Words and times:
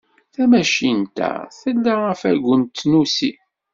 Tamacint-a 0.33 1.31
tla 1.61 1.93
afagu 2.11 2.53
n 2.61 2.63
tnusi? 2.67 3.31